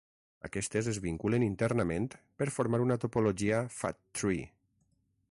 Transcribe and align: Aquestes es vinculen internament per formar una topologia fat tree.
Aquestes 0.47 0.87
es 0.91 0.97
vinculen 1.01 1.43
internament 1.47 2.07
per 2.41 2.47
formar 2.55 2.79
una 2.85 2.97
topologia 3.03 3.59
fat 3.77 4.01
tree. 4.21 4.49